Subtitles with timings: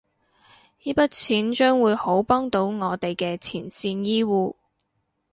[0.81, 4.55] 依筆錢將會好幫到我哋嘅前線醫護